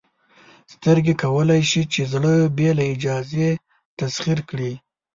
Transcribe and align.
سترګې 0.73 1.13
کولی 1.23 1.61
شي 1.69 1.81
چې 1.93 2.01
زړه 2.11 2.33
بې 2.57 2.69
له 2.77 2.83
اجازې 2.93 3.49
تسخیر 3.99 4.39
کړي. 4.49 4.73